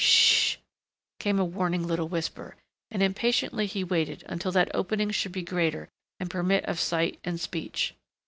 "S 0.01 0.07
sh!" 0.07 0.55
came 1.19 1.37
a 1.37 1.45
warning 1.45 1.85
little 1.85 2.07
whisper, 2.07 2.55
and 2.89 3.03
impatiently 3.03 3.67
he 3.67 3.83
waited 3.83 4.23
until 4.27 4.51
that 4.53 4.71
opening 4.73 5.11
should 5.11 5.31
be 5.31 5.43
greater 5.43 5.89
and 6.19 6.27
permit 6.27 6.65
of 6.65 6.79
sight 6.79 7.19
and 7.23 7.39
speech. 7.39 7.93